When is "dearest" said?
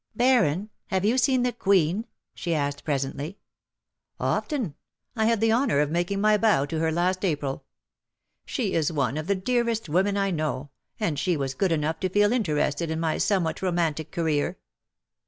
9.35-9.89